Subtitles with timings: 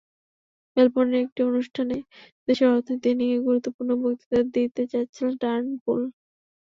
[0.77, 1.97] মেলবোর্নের একটি অনুষ্ঠানে
[2.47, 6.01] দেশের অর্থনীতি নিয়ে গুরুত্বপূর্ণ বক্তৃতা দিতে যাচ্ছিলেন টার্নবুল।